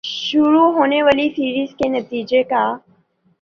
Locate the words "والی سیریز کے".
1.03-1.89